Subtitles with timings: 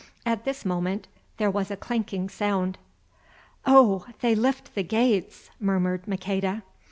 [0.25, 1.07] At this moment
[1.37, 2.79] there was a clanking sound.
[3.67, 4.07] "Oh!
[4.21, 6.63] they lift the gates!" murmured Maqueda.